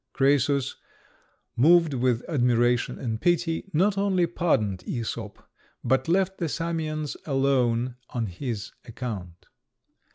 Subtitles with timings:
[0.15, 0.77] Crœsus,
[1.55, 5.35] moved with admiration and pity, not only pardoned Æsop,
[5.83, 9.45] but left the Samians alone on his account.